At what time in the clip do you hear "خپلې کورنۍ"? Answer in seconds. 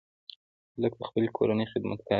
1.09-1.65